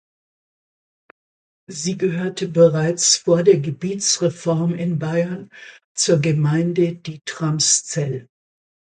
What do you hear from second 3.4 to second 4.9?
der Gebietsreform